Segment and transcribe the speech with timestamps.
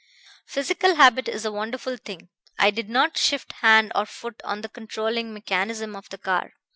[0.47, 2.29] "Physical habit is a wonderful thing.
[2.57, 6.53] I did not shift hand or foot on the controlling mechanism of the car.